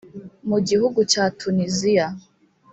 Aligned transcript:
Mu 0.49 0.57
gihugu 0.67 0.99
cya 1.11 1.23
Tunisia 1.39 2.05